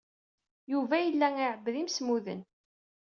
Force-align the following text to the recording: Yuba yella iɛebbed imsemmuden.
Yuba 0.71 0.95
yella 1.05 1.27
iɛebbed 1.37 1.75
imsemmuden. 1.81 2.41